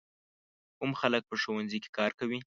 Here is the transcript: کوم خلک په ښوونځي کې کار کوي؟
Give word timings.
کوم 0.77 0.91
خلک 1.01 1.23
په 1.29 1.35
ښوونځي 1.41 1.77
کې 1.83 1.89
کار 1.97 2.11
کوي؟ 2.19 2.39